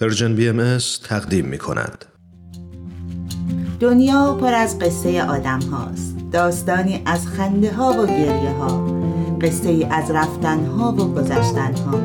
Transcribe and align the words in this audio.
Persian 0.00 0.34
BMS 0.34 0.78
تقدیم 1.04 1.44
می 1.44 1.58
کند. 1.58 2.04
دنیا 3.80 4.34
پر 4.40 4.54
از 4.54 4.78
قصه 4.78 5.22
آدم 5.22 5.60
هاست. 5.60 6.16
داستانی 6.32 7.02
از 7.06 7.26
خنده 7.26 7.72
ها 7.72 7.92
و 7.92 8.06
گریه 8.06 8.50
ها. 8.50 8.86
قصه 9.40 9.68
ای 9.68 9.84
از 9.84 10.10
رفتن 10.10 10.66
ها 10.66 10.92
و 10.92 11.14
گذشتن 11.14 11.74
ها. 11.74 12.00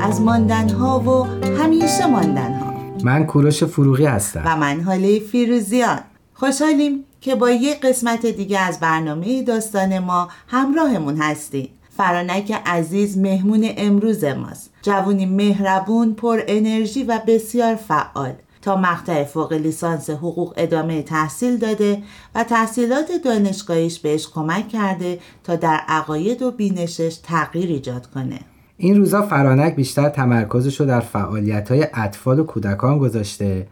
از 0.00 0.20
ماندن 0.20 0.68
ها 0.68 1.00
و 1.00 1.24
همیشه 1.62 2.06
ماندن 2.06 2.54
ها. 2.54 2.74
من 3.04 3.26
کوروش 3.26 3.64
فروغی 3.64 4.06
هستم. 4.06 4.42
و 4.44 4.56
من 4.56 4.80
هاله 4.80 5.20
فیروزیان. 5.20 6.00
خوشحالیم 6.34 7.04
که 7.20 7.34
با 7.34 7.50
یک 7.50 7.80
قسمت 7.80 8.26
دیگه 8.26 8.58
از 8.58 8.80
برنامه 8.80 9.42
داستان 9.42 9.98
ما 9.98 10.28
همراهمون 10.48 11.16
هستید 11.16 11.70
فرانک 11.96 12.52
عزیز 12.66 13.18
مهمون 13.18 13.68
امروز 13.76 14.24
ماست. 14.24 14.75
جوونی 14.86 15.26
مهربون 15.26 16.14
پر 16.14 16.40
انرژی 16.48 17.04
و 17.04 17.20
بسیار 17.26 17.74
فعال. 17.74 18.32
تا 18.62 18.76
مقطع 18.76 19.24
فوق 19.24 19.52
لیسانس 19.52 20.10
حقوق 20.10 20.54
ادامه 20.56 21.02
تحصیل 21.02 21.56
داده 21.56 22.02
و 22.34 22.44
تحصیلات 22.44 23.06
دانشگاهیش 23.24 23.98
بهش 23.98 24.28
کمک 24.34 24.68
کرده 24.68 25.18
تا 25.44 25.56
در 25.56 25.80
عقاید 25.88 26.42
و 26.42 26.50
بینشش 26.50 27.16
تغییر 27.22 27.70
ایجاد 27.70 28.06
کنه. 28.06 28.38
این 28.76 28.96
روزا 28.96 29.22
فرانک 29.22 29.74
بیشتر 29.74 30.08
تمرکزش 30.08 30.80
رو 30.80 30.86
در 30.86 31.00
فعالیت 31.00 31.70
های 31.70 31.86
اطفال 31.94 32.40
و 32.40 32.44
کودکان 32.44 32.98
گذاشته 32.98 33.66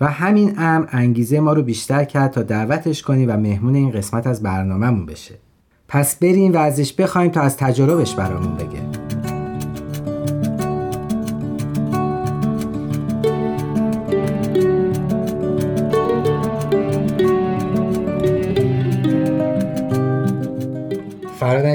و 0.00 0.06
همین 0.06 0.54
امر 0.58 0.86
انگیزه 0.90 1.40
ما 1.40 1.52
رو 1.52 1.62
بیشتر 1.62 2.04
کرد 2.04 2.30
تا 2.30 2.42
دعوتش 2.42 3.02
کنیم 3.02 3.30
و 3.30 3.36
مهمون 3.36 3.74
این 3.74 3.90
قسمت 3.90 4.26
از 4.26 4.42
برنامهمون 4.42 5.06
بشه. 5.06 5.34
پس 5.88 6.18
بریم 6.18 6.52
و 6.52 6.56
ازش 6.56 6.92
بخوایم 6.92 7.30
تا 7.30 7.40
از 7.40 7.56
تجربش 7.56 8.14
برامون 8.14 8.54
بگه. 8.54 9.09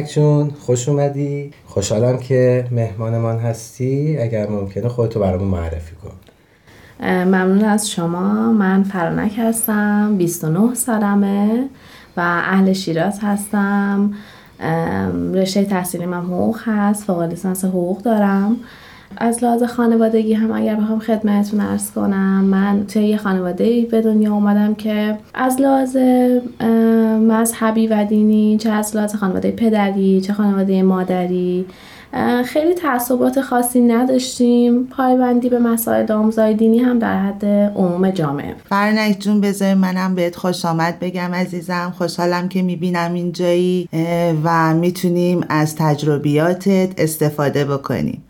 فرانک 0.06 0.14
جون 0.14 0.52
خوش 0.60 0.90
اومدی. 0.90 1.52
خوشحالم 1.66 2.18
که 2.18 2.68
مهمانمان 2.72 3.40
هستی. 3.40 4.18
اگر 4.18 4.50
ممکنه 4.50 4.90
خودتو 4.90 5.20
برامون 5.20 5.48
معرفی 5.48 5.96
کن. 5.96 6.12
ممنون 7.08 7.64
از 7.64 7.90
شما. 7.90 8.52
من 8.52 8.84
فرانک 8.84 9.34
هستم 9.38 10.16
29 10.18 10.74
سالمه 10.74 11.70
و 12.18 12.22
اهل 12.22 12.74
شیراز 12.74 13.20
هستم. 13.22 14.14
رشته 15.34 15.66
تحصیلی 15.66 16.06
من 16.06 16.22
حقوق 16.22 16.60
هست. 16.66 17.04
فوق 17.04 17.22
لیسانس 17.22 17.66
حقوق 17.66 18.02
دارم. 18.02 18.58
از 19.18 19.44
لحاظ 19.44 19.64
خانوادگی 19.64 20.34
هم 20.34 20.52
اگر 20.52 20.76
بخوام 20.76 21.00
خدمتتون 21.00 21.60
ارز 21.60 21.92
کنم 21.92 22.44
من 22.44 22.86
توی 22.88 23.04
یه 23.04 23.18
خانواده 23.18 23.86
به 23.92 24.02
دنیا 24.02 24.34
اومدم 24.34 24.76
که 24.76 25.18
از 25.34 25.62
لحاظ 25.62 25.98
مذهبی 27.20 27.88
و 27.88 28.06
دینی 28.06 28.58
چه 28.58 28.70
از 28.70 28.96
لحاظ 28.96 29.16
خانواده 29.16 29.52
پدری 29.52 30.22
چه 30.22 30.34
خانواده 30.34 30.84
مادری 30.84 31.66
خیلی 32.46 32.74
تعصبات 32.74 33.42
خاصی 33.42 33.82
نداشتیم. 33.82 34.84
پایبندی 34.84 35.50
به 35.50 35.60
مسائل 35.60 36.12
آموزه‌های 36.12 36.54
دینی 36.54 36.80
هم 36.80 37.00
در 37.00 37.20
حد 37.20 37.46
عموم 37.76 38.10
جامعه. 38.10 38.56
فرانک 38.70 39.20
جون 39.20 39.42
بذار 39.42 39.74
منم 39.74 40.16
بهت 40.16 40.36
خوش 40.36 40.66
آمد 40.66 41.00
بگم 41.00 41.34
عزیزم. 41.34 41.94
خوشحالم 41.98 42.50
که 42.50 42.62
می‌بینم 42.62 43.14
اینجایی 43.14 43.90
و 44.44 44.74
می‌تونیم 44.74 45.42
از 45.50 45.76
تجربیاتت 45.76 46.90
استفاده 46.98 47.66
بکنیم. 47.66 48.24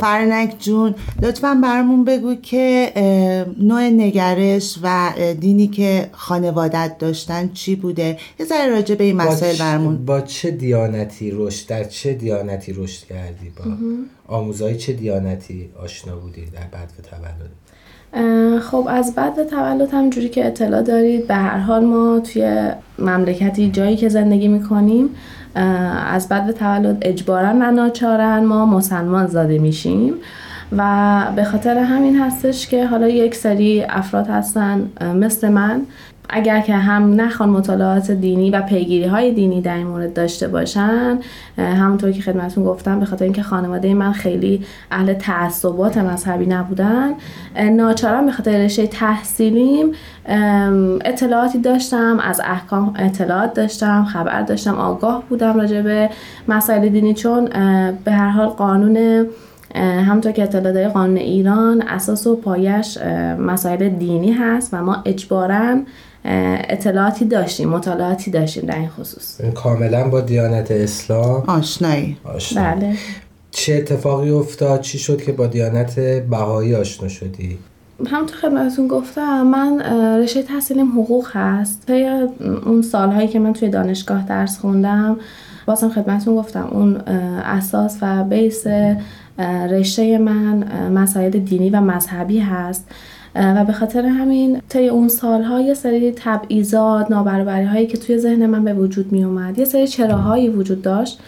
فرانک 0.00 0.54
جون 0.58 0.94
لطفا 1.22 1.60
برامون 1.62 2.04
بگو 2.04 2.34
که 2.34 2.92
نوع 3.60 3.82
نگرش 3.82 4.78
و 4.82 5.12
دینی 5.40 5.66
که 5.66 6.08
خانوادت 6.12 6.98
داشتن 6.98 7.50
چی 7.54 7.76
بوده؟ 7.76 8.18
یه 8.40 8.46
ذره 8.46 8.68
راجع 8.68 8.94
به 8.94 9.04
این 9.04 9.16
مسائل 9.16 9.56
برامون. 9.56 10.04
با 10.04 10.20
چه 10.20 10.50
دیانتی 10.50 11.30
رشد 11.34 11.68
در 11.68 11.84
چه 11.84 12.12
دیانتی 12.12 12.72
رشد 12.72 13.06
کردی؟ 13.06 13.52
با 13.58 13.64
آموزهای 14.36 14.76
چه 14.76 14.92
دیانتی 14.92 15.70
آشنا 15.82 16.16
بودی 16.16 16.44
در 16.44 16.66
بعد 16.72 16.90
تولد 17.10 17.50
خب 18.60 18.86
از 18.90 19.14
بعد 19.14 19.48
تولد 19.48 19.88
هم 19.92 20.10
جوری 20.10 20.28
که 20.28 20.46
اطلاع 20.46 20.82
دارید 20.82 21.26
به 21.26 21.34
هر 21.34 21.58
حال 21.58 21.84
ما 21.84 22.20
توی 22.20 22.70
مملکتی 22.98 23.70
جایی 23.70 23.96
که 23.96 24.08
زندگی 24.08 24.48
می‌کنیم 24.48 25.08
از 25.54 26.28
به 26.28 26.52
تولد 26.52 26.98
اجبارا 27.02 27.48
و 27.48 27.70
ناچارن 27.70 28.44
ما 28.44 28.66
مسلمان 28.66 29.26
زاده 29.26 29.58
میشیم 29.58 30.14
و 30.76 31.22
به 31.36 31.44
خاطر 31.44 31.78
همین 31.78 32.20
هستش 32.20 32.68
که 32.68 32.86
حالا 32.86 33.08
یک 33.08 33.34
سری 33.34 33.84
افراد 33.88 34.28
هستن 34.28 34.90
مثل 35.14 35.48
من 35.48 35.82
اگر 36.28 36.60
که 36.60 36.74
هم 36.74 37.20
نخوان 37.20 37.48
مطالعات 37.48 38.10
دینی 38.10 38.50
و 38.50 38.62
پیگیری 38.62 39.04
های 39.04 39.32
دینی 39.32 39.60
در 39.60 39.76
این 39.76 39.86
مورد 39.86 40.14
داشته 40.14 40.48
باشن 40.48 41.18
همونطور 41.58 42.12
که 42.12 42.22
خدمتون 42.22 42.64
گفتم 42.64 43.00
به 43.00 43.06
خاطر 43.06 43.24
اینکه 43.24 43.42
خانواده 43.42 43.94
من 43.94 44.12
خیلی 44.12 44.64
اهل 44.90 45.14
تعصبات 45.14 45.98
مذهبی 45.98 46.46
نبودن 46.46 47.10
ناچارم 47.72 48.26
به 48.26 48.32
خاطر 48.32 48.64
رشته 48.64 48.86
تحصیلیم 48.86 49.92
اطلاعاتی 51.04 51.58
داشتم 51.58 52.18
از 52.22 52.40
احکام 52.44 52.94
اطلاعات 52.98 53.54
داشتم 53.54 54.04
خبر 54.04 54.42
داشتم 54.42 54.74
آگاه 54.74 55.22
بودم 55.28 55.56
راجع 55.60 55.82
به 55.82 56.10
مسائل 56.48 56.88
دینی 56.88 57.14
چون 57.14 57.44
به 58.04 58.12
هر 58.12 58.28
حال 58.28 58.46
قانون 58.48 59.26
همونطور 59.74 60.32
که 60.32 60.42
اطلاع 60.42 60.88
قانون 60.88 61.16
ایران 61.16 61.82
اساس 61.82 62.26
و 62.26 62.36
پایش 62.36 62.98
مسائل 63.38 63.88
دینی 63.88 64.32
هست 64.32 64.74
و 64.74 64.82
ما 64.82 65.02
اجباراً 65.04 65.78
اطلاعاتی 66.24 67.24
داشتیم 67.24 67.68
مطالعاتی 67.68 68.30
داشتیم 68.30 68.66
در 68.66 68.78
این 68.78 68.88
خصوص. 68.88 69.40
کاملا 69.54 70.08
با 70.08 70.20
دیانت 70.20 70.70
اسلام. 70.70 71.44
آشنایی. 71.46 72.16
بله. 72.56 72.94
چه 73.50 73.74
اتفاقی 73.74 74.30
افتاد؟ 74.30 74.80
چی 74.80 74.98
شد 74.98 75.22
که 75.22 75.32
با 75.32 75.46
دیانت 75.46 76.00
بهایی 76.30 76.74
آشنا 76.74 77.08
شدی؟ 77.08 77.58
همونطور 78.06 78.36
خدمتتون 78.36 78.88
گفتم 78.88 79.42
من 79.42 79.80
رشته 80.22 80.42
تحصیلیم 80.42 80.92
حقوق 80.92 81.28
هست. 81.32 81.86
طی 81.86 82.04
اون 82.66 82.82
سالهایی 82.82 83.28
که 83.28 83.38
من 83.38 83.52
توی 83.52 83.68
دانشگاه 83.68 84.26
درس 84.26 84.58
خوندم 84.58 85.16
بازم 85.66 85.88
خدمتتون 85.88 86.36
گفتم 86.36 86.68
اون 86.72 86.96
اساس 87.44 87.96
و 88.02 88.24
بیس 88.24 88.64
رشته 89.70 90.18
من 90.18 90.88
مسائل 90.92 91.30
دینی 91.30 91.70
و 91.70 91.80
مذهبی 91.80 92.38
هست. 92.38 92.88
و 93.34 93.64
به 93.64 93.72
خاطر 93.72 94.06
همین 94.06 94.62
طی 94.68 94.88
اون 94.88 95.08
سالها 95.08 95.60
یه 95.60 95.74
سری 95.74 96.12
تبعیضات 96.12 97.10
نابرابری 97.10 97.64
هایی 97.64 97.86
که 97.86 97.98
توی 97.98 98.18
ذهن 98.18 98.46
من 98.46 98.64
به 98.64 98.74
وجود 98.74 99.12
می 99.12 99.24
اومد 99.24 99.58
یه 99.58 99.64
سری 99.64 99.88
چراهایی 99.88 100.48
وجود 100.48 100.82
داشت. 100.82 101.20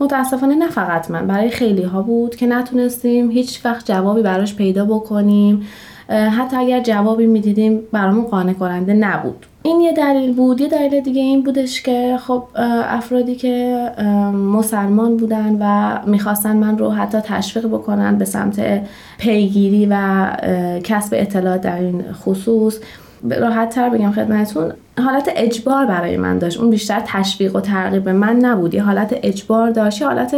متاسفانه 0.00 0.54
نه 0.54 0.68
فقط 0.68 1.10
من 1.10 1.26
برای 1.26 1.50
خیلی 1.50 1.82
ها 1.82 2.02
بود 2.02 2.36
که 2.36 2.46
نتونستیم 2.46 3.30
هیچ 3.30 3.64
وقت 3.64 3.86
جوابی 3.86 4.22
براش 4.22 4.54
پیدا 4.54 4.84
بکنیم. 4.84 5.66
حتی 6.10 6.56
اگر 6.56 6.80
جوابی 6.80 7.26
می‌دیدیم 7.26 7.80
برامون 7.92 8.24
قانع 8.24 8.52
کننده 8.52 8.94
نبود. 8.94 9.46
این 9.62 9.80
یه 9.80 9.92
دلیل 9.92 10.34
بود. 10.34 10.60
یه 10.60 10.68
دلیل 10.68 11.00
دیگه 11.00 11.22
این 11.22 11.42
بودش 11.42 11.82
که 11.82 12.18
خب 12.20 12.42
افرادی 12.88 13.34
که 13.34 13.86
مسلمان 14.34 15.16
بودن 15.16 15.56
و 15.60 15.98
می‌خواستن 16.10 16.56
من 16.56 16.78
رو 16.78 16.90
حتی 16.90 17.20
تشویق 17.20 17.66
بکنن 17.66 18.18
به 18.18 18.24
سمت 18.24 18.82
پیگیری 19.18 19.86
و 19.90 20.26
کسب 20.84 21.14
اطلاعات 21.18 21.60
در 21.60 21.80
این 21.80 22.04
خصوص 22.12 22.78
راحت 23.40 23.74
تر 23.74 23.88
بگم 23.88 24.12
خدمتتون 24.12 24.72
حالت 24.98 25.30
اجبار 25.36 25.86
برای 25.86 26.16
من 26.16 26.38
داشت. 26.38 26.60
اون 26.60 26.70
بیشتر 26.70 27.02
تشویق 27.06 27.56
و 27.56 27.60
ترغیب 27.60 28.08
من 28.08 28.36
نبود. 28.36 28.74
یه 28.74 28.82
حالت 28.82 29.14
اجبار 29.22 29.70
داشت 29.70 30.00
یه 30.00 30.06
حالت 30.06 30.36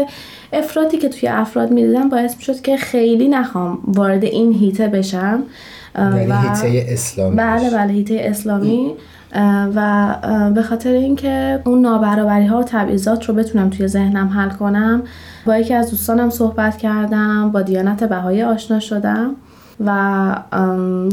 افراطی 0.52 0.98
که 0.98 1.08
توی 1.08 1.28
افراد 1.28 1.70
می‌دیدم 1.70 2.08
باعث 2.08 2.36
می‌شد 2.36 2.60
که 2.60 2.76
خیلی 2.76 3.28
نخوام 3.28 3.78
وارد 3.84 4.24
این 4.24 4.52
هیته 4.52 4.88
بشم. 4.88 5.42
یعنی 5.98 6.32
هیته 6.32 6.86
اسلامی. 6.88 7.36
بله 7.36 7.70
بله 7.70 7.92
هیته 7.92 8.16
اسلامی. 8.20 8.92
و 9.74 10.14
به 10.54 10.62
خاطر 10.62 10.90
اینکه 10.90 11.60
اون 11.64 11.80
نابرابری 11.80 12.46
ها 12.46 12.60
و 12.60 12.62
تبعیضات 12.62 13.24
رو 13.24 13.34
بتونم 13.34 13.70
توی 13.70 13.88
ذهنم 13.88 14.28
حل 14.28 14.50
کنم 14.50 15.02
با 15.46 15.56
یکی 15.56 15.74
از 15.74 15.90
دوستانم 15.90 16.30
صحبت 16.30 16.76
کردم 16.76 17.50
با 17.52 17.62
دیانت 17.62 18.04
بهایی 18.04 18.42
آشنا 18.42 18.80
شدم. 18.80 19.36
و 19.86 20.36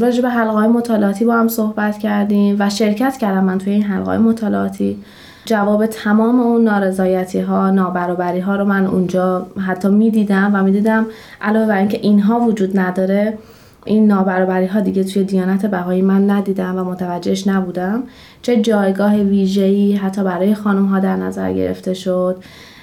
راجع 0.00 0.22
به 0.22 0.28
حلقه 0.28 0.52
های 0.52 0.68
مطالعاتی 0.68 1.24
با 1.24 1.34
هم 1.34 1.48
صحبت 1.48 1.98
کردیم 1.98 2.56
و 2.58 2.70
شرکت 2.70 3.16
کردم 3.16 3.44
من 3.44 3.58
توی 3.58 3.72
این 3.72 3.82
حلقه 3.82 4.18
مطالعاتی. 4.18 4.98
جواب 5.44 5.86
تمام 5.86 6.40
اون 6.40 6.64
نارضایتی 6.64 7.40
ها 7.40 7.70
نابرابری 7.70 8.40
ها 8.40 8.56
رو 8.56 8.64
من 8.64 8.86
اونجا 8.86 9.46
حتی 9.66 9.88
می‌دیدم 9.88 10.50
و 10.54 10.62
می‌دیدم 10.62 11.06
علاوه 11.42 11.66
بر 11.66 11.78
اینکه 11.78 11.98
اینها 12.02 12.40
وجود 12.40 12.78
نداره 12.78 13.38
این 13.84 14.06
نابرابری 14.06 14.66
ها 14.66 14.80
دیگه 14.80 15.04
توی 15.04 15.24
دیانت 15.24 15.66
بهایی 15.66 16.02
من 16.02 16.30
ندیدم 16.30 16.78
و 16.78 16.84
متوجهش 16.84 17.46
نبودم. 17.46 18.02
چه 18.42 18.56
جایگاه 18.56 19.16
ویژه‌ای 19.16 19.96
حتی 19.96 20.24
برای 20.24 20.54
خانم 20.54 20.86
ها 20.86 21.00
در 21.00 21.16
نظر 21.16 21.52
گرفته 21.52 21.94
شد. 21.94 22.36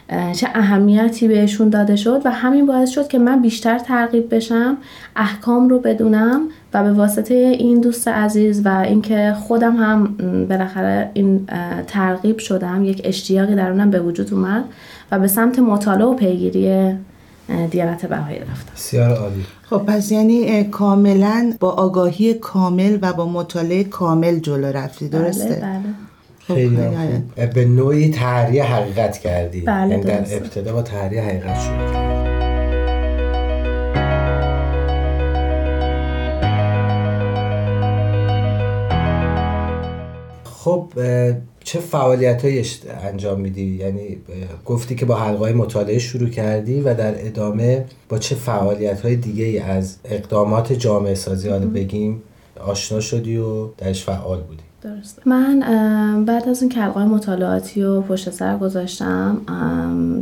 چه 0.10 0.48
اهمیتی 0.56 1.28
بهشون 1.28 1.70
داده 1.70 1.96
شد 1.96 2.22
و 2.26 2.32
همین 2.32 2.66
باعث 2.66 2.90
شد 2.90 3.08
که 3.08 3.20
من 3.20 3.42
بیشتر 3.42 3.80
ترغیب 3.80 4.36
بشم 4.36 4.78
احکام 5.16 5.70
رو 5.70 5.80
بدونم 5.80 6.42
و 6.74 6.84
به 6.84 6.92
واسطه 6.92 7.34
این 7.34 7.82
دوست 7.82 8.08
عزیز 8.08 8.66
و 8.66 8.70
اینکه 8.70 9.36
خودم 9.40 9.76
هم 9.76 10.16
بالاخره 10.50 11.12
این 11.14 11.48
ترغیب 11.88 12.38
شدم 12.38 12.84
یک 12.86 13.02
اشتیاقی 13.04 13.56
درونم 13.56 13.92
به 13.92 14.00
وجود 14.00 14.34
اومد 14.34 14.64
و 15.12 15.20
به 15.20 15.28
سمت 15.28 15.60
مطالعه 15.60 16.08
و 16.08 16.14
پیگیری 16.14 16.94
دیانت 17.72 18.06
بهایی 18.06 18.40
رفتم. 18.40 18.74
بسیار 18.76 19.16
عالی. 19.16 19.46
خب 19.70 19.78
پس 19.78 20.12
یعنی 20.12 20.64
کاملا 20.64 21.54
با 21.60 21.72
آگاهی 21.72 22.34
کامل 22.34 22.98
و 23.02 23.14
با 23.14 23.26
مطالعه 23.26 23.84
کامل 23.84 24.40
جلو 24.40 24.66
رفتی 24.66 25.10
درسته؟ 25.10 25.46
بله 25.46 25.62
بله. 25.62 26.07
خیلی 26.48 26.76
خیلی 26.76 27.24
خوب. 27.36 27.54
به 27.54 27.66
نوعی 27.66 28.10
تحریه 28.10 28.64
حقیقت 28.64 29.18
کردی 29.18 29.62
بله، 29.62 29.90
یعنی 29.90 30.04
در. 30.04 30.20
ابتدا 30.20 30.74
با 30.74 30.82
تحریه 30.82 31.22
حقیقت 31.22 31.58
کردی. 31.58 32.08
خب 40.44 40.90
چه 41.64 41.80
فعالیت 41.80 42.46
انجام 43.04 43.42
میدی؟ 43.42 43.76
یعنی 43.76 44.18
گفتی 44.66 44.96
که 44.96 45.06
با 45.06 45.16
حلقه 45.16 45.40
های 45.40 45.54
مطالعه 45.54 46.00
شروع 46.00 46.30
کردی 46.30 46.82
و 46.82 46.94
در 46.94 47.28
ادامه 47.28 47.86
با 48.10 48.18
چه 48.18 48.36
فعالیت 48.36 49.02
های 49.02 49.16
دیگه 49.16 49.46
ای 49.46 49.60
از 49.60 49.98
اقدامات 50.06 50.74
جامعه 50.74 51.16
سازی 51.16 51.50
حالا 51.50 51.68
بگیم 51.68 52.22
آشنا 52.60 53.00
شدی 53.00 53.38
و 53.38 53.68
درش 53.68 54.04
فعال 54.04 54.42
بودی 54.42 54.67
درسته. 54.82 55.22
من 55.26 55.60
بعد 56.26 56.50
از 56.50 56.62
این 56.62 56.72
کلقای 56.72 57.06
مطالعاتی 57.06 57.84
و 57.84 58.02
پشت 58.02 58.30
سر 58.30 58.58
گذاشتم 58.58 59.42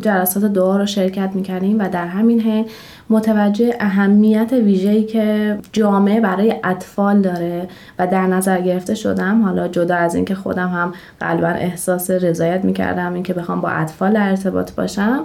جلسات 0.01 0.45
دعا 0.45 0.77
رو 0.77 0.85
شرکت 0.85 1.29
می‌کردیم 1.33 1.79
و 1.79 1.89
در 1.89 2.07
همین 2.07 2.41
حین 2.41 2.65
متوجه 3.09 3.75
اهمیت 3.79 4.53
ویژه‌ای 4.53 5.03
که 5.03 5.57
جامعه 5.71 6.21
برای 6.21 6.55
اطفال 6.63 7.21
داره 7.21 7.67
و 7.99 8.07
در 8.07 8.27
نظر 8.27 8.61
گرفته 8.61 8.95
شدم. 8.95 9.41
حالا 9.41 9.67
جدا 9.67 9.95
از 9.95 10.15
اینکه 10.15 10.35
خودم 10.35 10.69
هم 10.69 10.93
قلبا 11.19 11.47
احساس 11.47 12.11
رضایت 12.11 12.65
می‌کردم 12.65 13.13
اینکه 13.13 13.33
بخوام 13.33 13.61
با 13.61 13.69
اطفال 13.69 14.13
در 14.13 14.29
ارتباط 14.29 14.71
باشم. 14.71 15.23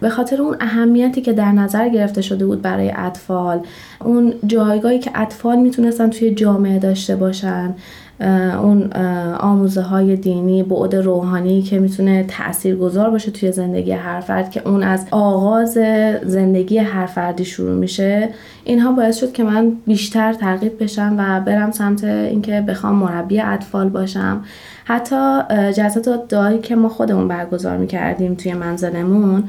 به 0.00 0.10
خاطر 0.10 0.42
اون 0.42 0.56
اهمیتی 0.60 1.20
که 1.20 1.32
در 1.32 1.52
نظر 1.52 1.88
گرفته 1.88 2.22
شده 2.22 2.46
بود 2.46 2.62
برای 2.62 2.92
اطفال 2.96 3.60
اون 4.00 4.34
جایگاهی 4.46 4.98
که 4.98 5.10
اطفال 5.14 5.56
می‌تونستن 5.56 6.10
توی 6.10 6.34
جامعه 6.34 6.78
داشته 6.78 7.16
باشن 7.16 7.74
اون 8.20 8.92
آموزه 9.40 9.82
های 9.82 10.16
دینی 10.16 10.62
بعد 10.62 10.94
روحانی 10.94 11.62
که 11.62 11.78
می‌تونه 11.78 12.24
تأثیر 12.28 12.76
گذار 12.76 13.10
باشه 13.10 13.30
توی 13.30 13.52
زندگی 13.52 13.92
هر 13.92 14.20
فرد 14.20 14.50
که 14.50 14.68
اون 14.68 14.82
از 14.82 15.06
آغاز 15.10 15.78
زندگی 16.22 16.78
هر 16.78 17.06
فردی 17.06 17.44
شروع 17.44 17.74
میشه. 17.74 18.28
اینها 18.64 18.92
باعث 18.92 19.16
شد 19.20 19.32
که 19.32 19.44
من 19.44 19.72
بیشتر 19.86 20.32
ترغیب 20.32 20.82
بشم 20.82 21.14
و 21.18 21.40
برم 21.40 21.70
سمت 21.70 22.04
اینکه 22.04 22.60
بخوام 22.60 22.94
مربی 22.94 23.40
اطفال 23.40 23.88
باشم. 23.88 24.44
حتی 24.84 25.40
جلسات 25.72 26.28
دعایی 26.28 26.58
که 26.58 26.76
ما 26.76 26.88
خودمون 26.88 27.28
برگزار 27.28 27.76
می‌کردیم 27.76 28.34
توی 28.34 28.54
منزلمون 28.54 29.44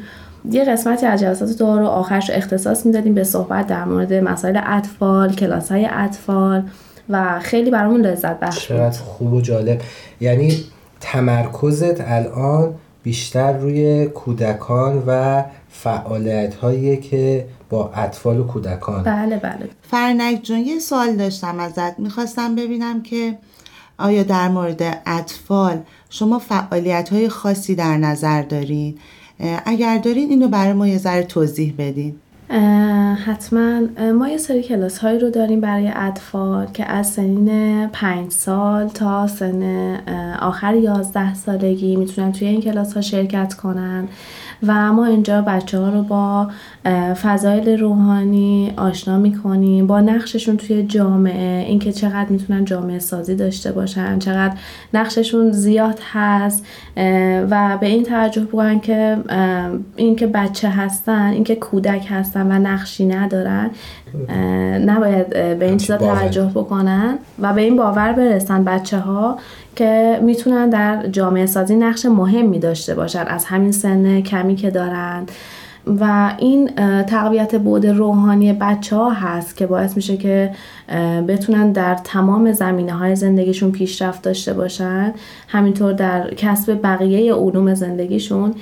یه 0.52 0.66
قسمتی 0.66 1.06
از 1.06 1.20
جلسات 1.20 1.58
دعا 1.58 1.80
رو 1.80 1.86
آخرش 1.86 2.30
اختصاص 2.30 2.86
می‌دادیم 2.86 3.14
به 3.14 3.24
صحبت 3.24 3.68
در 3.68 3.86
مورد 3.86 4.14
مسائل 4.14 4.60
اطفال 4.66 5.34
کلاس 5.34 5.72
های 5.72 5.88
اطفال. 5.92 6.64
و 7.10 7.40
خیلی 7.40 7.72
برامون 7.72 8.02
لذت 8.02 8.40
بخش 8.40 8.68
بود. 8.68 8.78
چقدر 8.78 9.00
خوب 9.00 9.34
و 9.34 9.42
جالب. 9.42 9.82
یعنی 10.22 10.64
تمرکزت 11.02 12.02
الان 12.02 12.76
بیشتر 13.04 13.58
روی 13.58 14.06
کودکان 14.06 15.04
و 15.08 15.44
فعالیت 15.70 16.56
هایی 16.56 16.98
که 16.98 17.46
با 17.70 17.92
اطفال 17.96 18.40
و 18.40 18.44
کودکان. 18.44 19.04
بله 19.04 19.38
بله. 19.38 19.70
فرنک 19.82 20.42
جون 20.44 20.60
یه 20.60 20.80
سوال 20.80 21.16
داشتم 21.16 21.60
ازت. 21.60 22.00
می‌خواستم 22.00 22.56
ببینم 22.56 23.04
که 23.04 23.38
آیا 23.98 24.24
در 24.24 24.48
مورد 24.48 25.02
اطفال 25.06 25.78
شما 26.10 26.40
فعالیت 26.40 27.10
های 27.10 27.30
خاصی 27.30 27.76
در 27.76 27.98
نظر 27.98 28.42
دارین؟ 28.42 28.98
اگر 29.66 29.98
دارین 29.98 30.30
اینو 30.30 30.48
برای 30.48 30.74
ما 30.74 30.88
یه 30.88 30.98
ذره 30.98 31.24
توضیح 31.24 31.74
بدین. 31.78 32.16
حتما 33.26 33.82
ما 34.18 34.30
یه 34.30 34.38
سری 34.38 34.64
کلاس 34.64 34.98
هایی 34.98 35.20
رو 35.20 35.30
داریم 35.30 35.62
برای 35.62 35.92
اطفال 35.96 36.66
که 36.66 36.86
از 36.86 37.08
سنین 37.08 37.88
پنج 37.88 38.32
سال 38.32 38.88
تا 38.88 39.28
سن 39.28 39.64
آخر 40.42 40.76
یازده 40.76 41.34
سالگی 41.34 41.96
می‌تونن 41.96 42.32
توی 42.32 42.48
این 42.48 42.62
کلاس 42.62 42.94
ها 42.94 43.02
شرکت 43.02 43.54
کنن. 43.54 44.08
و 44.68 44.94
ما 44.94 45.06
اینجا 45.06 45.42
بچه 45.42 45.80
ها 45.80 45.90
رو 45.90 46.04
با 46.04 46.48
فضایل 47.14 47.80
روحانی 47.80 48.74
آشنا 48.78 49.18
می‌کنیم 49.18 49.88
با 49.88 50.02
نقششون 50.02 50.58
توی 50.58 50.84
جامعه 50.84 51.66
اینکه 51.68 51.92
چقدر 51.92 52.30
می‌تونن 52.30 52.66
جامعه 52.66 53.00
سازی 53.00 53.36
داشته 53.36 53.72
باشن 53.72 54.20
چقدر 54.20 54.54
نقششون 54.94 55.52
زیاد 55.52 56.00
هست 56.14 56.66
و 57.50 57.78
به 57.82 57.88
این 57.88 58.04
توجه 58.04 58.42
بکنن 58.42 58.80
که 58.80 59.18
اینکه 59.96 60.28
بچه 60.28 60.70
هستن 60.70 61.30
اینکه 61.30 61.56
کودک 61.56 62.08
هستن 62.10 62.52
و 62.52 62.60
نقشی 62.60 63.06
ندارن 63.06 63.70
نباید 64.86 65.30
به 65.30 65.66
این 65.66 65.78
چیزا. 65.78 65.98
توجه 65.98 66.52
بکنن 66.56 67.18
و 67.40 67.54
به 67.54 67.62
این 67.62 67.76
باور 67.76 68.14
برسن 68.14 68.64
بچه 68.64 69.00
ها 69.00 69.38
که 69.76 70.20
می‌تونن 70.24 70.70
در 70.70 71.08
جامعه 71.08 71.46
سازی 71.46 71.76
نقش 71.76 72.06
مهمی 72.06 72.60
داشته 72.60 72.96
باشن. 72.96 73.26
از 73.28 73.46
همین 73.46 73.72
سن 73.72 74.22
کمی 74.22 74.56
که 74.56 74.70
دارن. 74.72 75.26
و 75.88 76.34
این 76.40 76.76
تقویت 77.04 77.56
بود 77.56 77.86
روحانی 77.86 78.54
بچه 78.54 78.96
ها 78.96 79.10
هست 79.10 79.58
که 79.58 79.68
باعث 79.68 79.96
میشه 79.96 80.18
که 80.18 80.52
بتونن 81.28 81.72
در 81.72 81.96
تمام 82.04 82.52
زمینه 82.52 82.94
های 82.94 83.16
زندگیشون 83.16 83.72
پیشرفت 83.72 84.22
داشته 84.22 84.54
باشن. 84.54 85.14
همینطور 85.48 85.94
در 85.94 86.34
کسب 86.34 86.80
بقیه 86.84 87.34
علوم 87.34 87.74
زندگیشون 87.74 88.56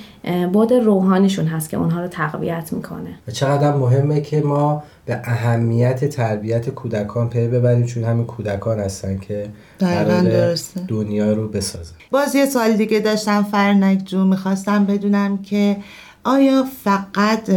بود 0.52 0.72
روحانیشون 0.72 1.46
هست 1.46 1.70
که 1.70 1.76
اونها 1.76 2.00
رو 2.00 2.08
تقویت 2.08 2.72
می‌کنه. 2.72 3.10
و 3.28 3.30
چقدر 3.30 3.72
هم 3.72 3.78
مهمه 3.78 4.20
که 4.20 4.40
ما 4.40 4.82
به 5.06 5.20
اهمیت 5.24 6.04
تربیت 6.04 6.70
کودکان 6.70 7.28
پی 7.28 7.48
ببریم 7.48 7.86
چون 7.86 8.04
همین 8.04 8.26
کودکان 8.26 8.78
هستن 8.80 9.18
که 9.18 9.48
درسته. 9.78 10.80
دنیا 10.88 11.32
رو 11.32 11.48
بسازن. 11.48 11.94
باز 12.10 12.34
یه 12.34 12.46
سوال 12.46 12.72
دیگه 12.72 13.00
داشتم 13.00 13.42
فرنک 13.42 13.98
جون 14.04 14.26
می‌خواستم 14.26 14.84
بدونم 14.84 15.38
که 15.38 15.76
آیا 16.24 16.64
فقط 16.84 17.50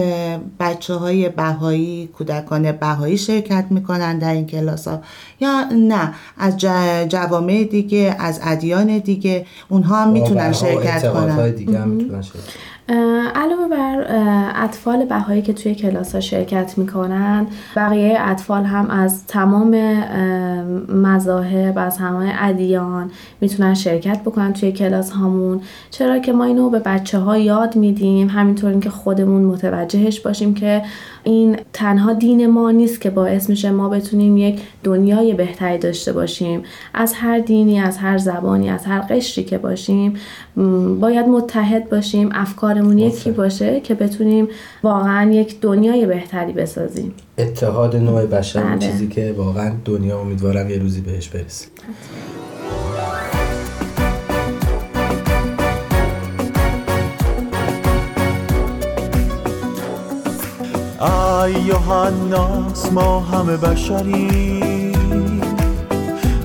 بچه 0.60 0.94
های 0.94 1.30
بهایی 1.30 2.10
کودکان 2.18 2.72
بهایی 2.72 3.18
شرکت 3.18 3.66
می‌کنن 3.70 4.20
در 4.20 4.34
این 4.34 4.46
کلاس 4.46 4.88
ها 4.88 5.02
یا 5.40 5.64
نه 5.72 6.14
از 6.38 6.58
جوامع 7.10 7.64
دیگه 7.64 8.16
از 8.20 8.40
ادیان 8.44 8.98
دیگه 8.98 9.46
اونها 9.70 10.04
هم 10.04 10.10
می‌تونن 10.10 10.52
شرکت 10.52 11.14
کنن؟ 11.14 11.52
دیگه 11.52 11.80
هم 11.80 11.88
می‌تونن 11.88 12.22
شرکت 12.22 12.44
علاوه 13.36 13.68
بر 13.68 13.87
اطفال 14.88 15.06
بهایی 15.06 15.42
که 15.42 15.54
توی 15.54 15.76
کلاس 15.76 16.16
ها 16.16 16.22
شرکت 16.22 16.78
می‌کنن 16.78 17.48
بقیه 17.76 18.18
اطفال 18.20 18.64
هم 18.64 18.90
از 18.90 19.26
تمام 19.28 19.74
اه، 19.74 20.64
مذاهب 20.96 21.78
از 21.78 21.98
همه 21.98 22.34
ادیان 22.40 23.12
می‌تونن 23.42 23.74
شرکت 23.74 24.22
بکنن 24.22 24.54
توی 24.54 24.72
کلاس 24.72 25.12
هامون 25.12 25.62
چرا 25.92 26.20
که 26.20 26.34
ما 26.34 26.44
اینو 26.44 26.70
به 26.70 26.80
بچه 26.80 27.20
ها 27.20 27.38
یاد 27.38 27.76
میدیم؟ 27.76 28.30
همینطور 28.30 28.70
اینکه 28.70 28.90
خودمون 28.90 29.44
متوجهش 29.44 30.20
باشیم 30.20 30.54
که 30.54 30.82
این 31.28 31.58
تنها 31.74 32.14
دین 32.14 32.48
ما 32.48 32.72
نیست 32.72 33.02
که 33.02 33.10
باعث 33.10 33.50
میشه 33.50 33.72
ما 33.72 33.90
بتونیم 33.90 34.38
یک 34.38 34.62
دنیای 34.84 35.34
بهتری 35.34 35.78
داشته 35.78 36.14
باشیم 36.14 36.64
از 36.94 37.14
هر 37.14 37.40
دینی 37.40 37.80
از 37.80 37.98
هر 37.98 38.18
زبانی 38.18 38.70
از 38.70 38.86
هر 38.86 39.00
قشری 39.00 39.44
که 39.44 39.58
باشیم 39.58 40.14
باید 41.00 41.28
متحد 41.28 41.90
باشیم 41.90 42.30
افکارمون 42.34 42.98
یکی. 42.98 43.32
باشه 43.32 43.80
که 43.80 43.94
بتونیم 43.96 44.48
واقعا 44.84 45.32
یک 45.32 45.62
دنیای 45.62 46.06
بهتری 46.06 46.54
بسازیم 46.54 47.14
اتحاد 47.38 47.96
نوع 47.96 48.26
بشر 48.26 48.64
بله. 48.64 48.80
چیزی 48.80 49.08
که 49.08 49.36
واقعا 49.38 49.72
دنیا 49.86 50.20
امیدوارم 50.20 50.70
یه 50.70 50.78
روزی 50.78 51.02
بهش 51.02 51.28
برسه 51.28 51.68
ایها 61.48 62.06
الناس 62.06 62.92
ما 62.92 63.20
همه 63.20 63.58
بشری. 63.58 64.94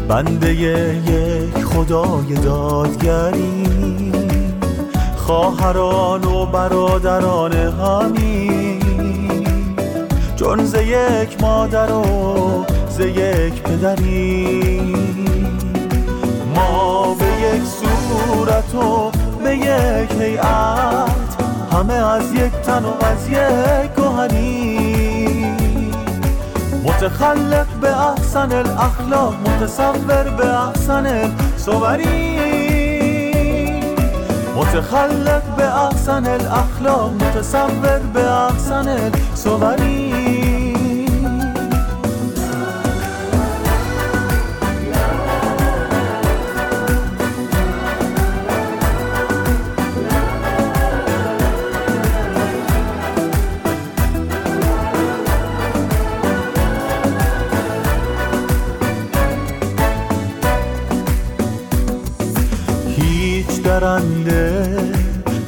بنده 0.08 0.54
یک 0.54 1.64
خدای 1.64 2.34
دادگری. 2.34 4.12
خواهران 5.16 6.24
و 6.24 6.46
برادران 6.46 7.52
همی. 7.52 8.78
چون 10.36 10.64
ز 10.64 10.74
یک 10.74 11.42
مادر 11.42 11.92
و 11.92 12.64
ز 12.90 13.00
یک 13.00 13.62
پدری. 13.62 14.94
ما 16.56 17.14
به 17.14 17.24
یک 17.24 17.62
صورت 17.64 18.74
و 18.74 19.10
به 19.44 19.56
یک 19.56 20.20
هیئت. 20.20 21.22
همه 21.72 21.94
از 21.94 22.34
یک 22.34 22.52
تن 22.52 22.84
و 22.84 23.04
از 23.04 23.28
یک 23.28 23.90
گوهری. 23.96 24.91
متخلق 26.84 27.66
به 27.80 28.10
احسن 28.10 28.52
الاخلاق 28.52 29.34
متصور 29.48 30.30
به 30.38 30.46
احسن 30.46 31.06
الصوری 31.06 32.42
متخلق 34.56 35.42
به 35.56 35.84
احسن 35.84 36.26
الاخلاق 36.26 37.12
متصور 37.12 37.98
به 38.14 38.30
احسن 38.30 38.88
الصوری 39.32 40.11
درنده 63.72 64.66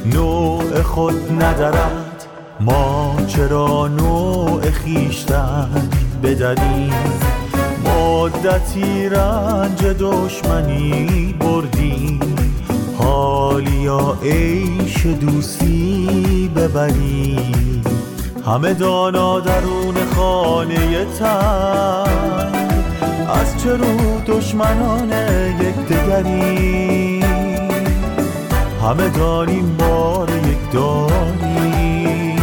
نوع 0.05 0.81
خود 0.81 1.43
ندارد 1.43 2.25
ما 2.59 3.15
چرا 3.27 3.87
نوع 3.87 4.61
خیشتن 4.71 5.89
بدریم 6.23 6.93
مدتی 7.85 9.09
رنج 9.09 9.85
دشمنی 9.99 11.35
بردیم 11.39 12.19
حالیا 12.97 14.17
عیش 14.23 15.05
دوستی 15.05 16.51
ببریم. 16.55 17.83
همه 18.45 18.73
دانا 18.73 19.39
درون 19.39 19.95
خانه 20.15 21.05
تن 21.19 22.05
از 23.41 23.63
چه 23.63 23.77
رو 23.77 24.21
دشمنان 24.27 25.11
یکدیگری 25.59 27.04
همه 28.85 29.09
داریم 29.09 29.77
بار 29.77 30.29
یک 30.29 30.71
داری 30.71 32.35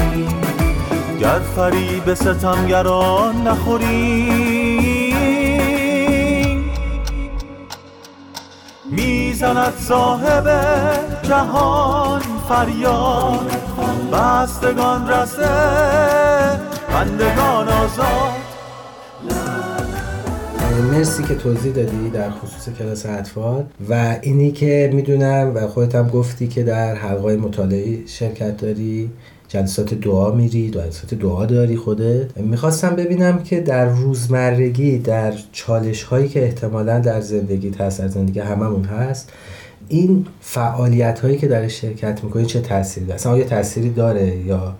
گر 1.20 1.38
فریب 1.56 2.14
ستمگران 2.14 3.48
نخوریم. 3.48 4.82
می‌زند 8.84 9.74
صاحب 9.78 10.50
جهان 11.22 12.22
فریاد 12.48 13.52
بستگان 14.12 15.08
رسه 15.08 15.50
بندگان 16.88 17.68
آزاد. 17.68 18.41
مرسی 20.80 21.22
که 21.22 21.34
توضیح 21.34 21.72
دادی 21.72 22.10
در 22.10 22.30
خصوص 22.30 22.74
کلاس 22.78 23.06
اطفال 23.06 23.64
و 23.88 24.18
اینی 24.22 24.52
که 24.52 24.90
می‌دونم 24.92 25.52
و 25.54 25.66
خودت 25.66 25.94
هم 25.94 26.08
گفتی 26.08 26.48
که 26.48 26.62
در 26.62 26.94
حلقای 26.94 27.36
مطالعه 27.36 28.06
شرکت 28.06 28.56
داری 28.56 29.10
جلسات 29.48 29.94
دعا 29.94 30.30
میری 30.30 30.70
جلسات 30.70 31.14
دعا 31.14 31.46
داری 31.46 31.76
خودت. 31.76 32.38
می‌خواستم 32.38 32.96
ببینم 32.96 33.42
که 33.42 33.60
در 33.60 33.88
روزمرگی 33.88 34.98
در 34.98 35.34
چالش 35.52 36.02
هایی 36.02 36.28
که 36.28 36.44
احتمالا 36.44 36.98
در 36.98 37.20
زندگی 37.20 37.70
هست 37.78 38.00
در 38.00 38.08
زندگی 38.08 38.40
هممون 38.40 38.84
هست 38.84 39.32
این 39.88 40.26
فعالیت 40.40 41.20
هایی 41.20 41.38
که 41.38 41.48
در 41.48 41.68
شرکت 41.68 42.24
می‌کنی 42.24 42.46
چه 42.46 42.60
تأثیری 42.60 43.06
داره؟ 43.06 43.14
اصلا 43.14 43.32
آیا 43.32 43.44
تأثیری 43.44 43.90
داره 43.90 44.36
یا 44.36 44.74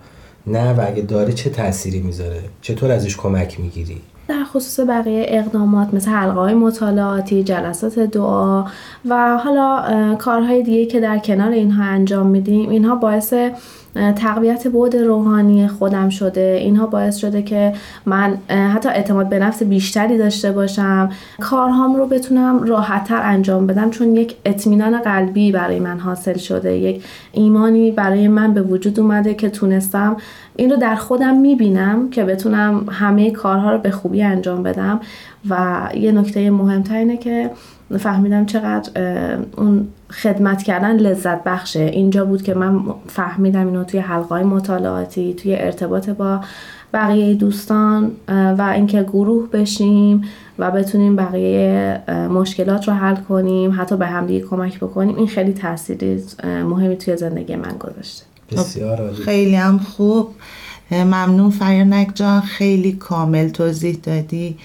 نه؟ 0.47 0.73
و 0.73 0.85
اگه 0.87 1.01
داره 1.01 1.33
چه 1.33 1.49
تأثیری 1.49 2.01
می‌ذاره؟ 2.01 2.39
چطور 2.61 2.91
ازش 2.91 3.17
کمک 3.17 3.59
می‌گیری؟ 3.59 4.01
در 4.27 4.43
خصوص 4.43 4.79
بقیه 4.87 5.25
اقدامات 5.27 5.93
مثل 5.93 6.11
حلقه 6.11 6.39
های 6.39 6.53
مطالعاتی، 6.53 7.43
جلسات 7.43 7.99
دعا 7.99 8.65
و 9.09 9.37
حالا 9.37 10.15
کارهای 10.15 10.63
دیگه 10.63 10.85
که 10.85 10.99
در 10.99 11.19
کنار 11.19 11.51
اینها 11.51 11.83
انجام 11.83 12.27
میدیم 12.27 12.69
اینها 12.69 12.95
باعث 12.95 13.33
تقویت 14.15 14.67
بود 14.67 14.95
روحانی 14.95 15.67
خودم 15.67 16.09
شده. 16.09 16.57
اینها 16.61 16.85
باعث 16.85 17.15
شده 17.15 17.41
که 17.41 17.73
من 18.05 18.37
حتی 18.49 18.89
اعتماد 18.89 19.29
به 19.29 19.39
نفس 19.39 19.63
بیشتری 19.63 20.17
داشته 20.17 20.51
باشم. 20.51 21.09
کارهام 21.39 21.95
رو 21.95 22.07
بتونم 22.07 22.63
راحتتر 22.63 23.21
انجام 23.23 23.67
بدم 23.67 23.89
چون 23.89 24.15
یک 24.15 24.35
اطمینان 24.45 25.01
قلبی 25.01 25.51
برای 25.51 25.79
من 25.79 25.99
حاصل 25.99 26.37
شده. 26.37 26.77
یک 26.77 27.03
ایمانی 27.31 27.91
برای 27.91 28.27
من 28.27 28.53
به 28.53 28.61
وجود 28.61 28.99
اومده 28.99 29.33
که 29.33 29.49
تونستم 29.49 30.17
این 30.55 30.69
رو 30.69 30.75
در 30.75 30.95
خودم 30.95 31.37
می‌بینم 31.37 32.09
که 32.09 32.23
بتونم 32.23 32.85
همه 32.89 33.31
کارها 33.31 33.71
رو 33.71 33.77
به 33.77 33.91
خوبی 33.91 34.23
انجام 34.23 34.63
بدم. 34.63 34.99
و 35.49 35.87
یه 35.95 36.11
نکته 36.11 36.51
مهمتر 36.51 36.95
اینه 36.95 37.17
که 37.17 37.51
فهمیدم 37.97 38.45
چقدر 38.45 38.89
اون 39.57 39.87
خدمت 40.21 40.63
کردن 40.63 40.95
لذت 40.95 41.43
بخشه. 41.43 41.79
اینجا 41.79 42.25
بود 42.25 42.41
که 42.41 42.53
من 42.53 42.83
فهمیدم 43.07 43.65
اینو 43.67 43.83
توی 43.83 43.99
حلقای 43.99 44.43
مطالعاتی 44.43 45.33
توی 45.33 45.55
ارتباط 45.55 46.09
با 46.09 46.39
بقیه 46.93 47.33
دوستان 47.33 48.11
و 48.27 48.71
اینکه 48.75 49.03
گروه 49.03 49.49
بشیم 49.49 50.21
و 50.59 50.71
بتونیم 50.71 51.15
بقیه 51.15 52.01
مشکلات 52.29 52.87
رو 52.87 52.93
حل 52.93 53.15
کنیم 53.15 53.81
حتی 53.81 53.97
به 53.97 54.05
همدیگه 54.05 54.45
کمک 54.45 54.79
بکنیم. 54.79 55.15
این 55.15 55.27
خیلی 55.27 55.53
تاثیری 55.53 56.23
مهمی 56.43 56.97
توی 56.97 57.17
زندگی 57.17 57.55
من 57.55 57.75
گذاشته. 57.79 58.25
بسیار 58.51 59.01
عالی. 59.01 59.15
خیلی 59.15 59.55
هم 59.55 59.77
خوب. 59.77 60.29
ممنون 60.91 61.49
فرینک 61.49 62.11
جان 62.15 62.41
خیلی 62.41 62.91
کامل 62.91 63.49
توضیح 63.49 63.99
دادی 64.03 64.57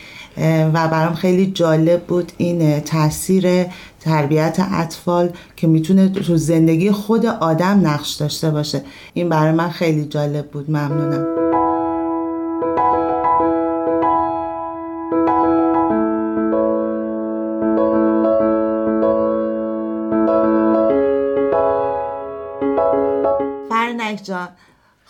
و 0.75 0.89
برام 0.89 1.15
خیلی 1.15 1.47
جالب 1.47 2.03
بود 2.03 2.33
این 2.37 2.81
تاثیر 2.81 3.67
تربیت 4.01 4.67
اطفال 4.73 5.31
که 5.57 5.67
می‌تونه 5.67 6.09
تو 6.09 6.37
زندگی 6.37 6.91
خود 6.91 7.27
آدم 7.27 7.81
نقش 7.87 8.15
داشته 8.15 8.51
باشه. 8.51 8.83
این 9.15 9.29
برای 9.29 9.53
من 9.53 9.71
خیلی 9.71 10.05
جالب 10.05 10.47
بود. 10.47 10.71
ممنونم. 10.71 11.48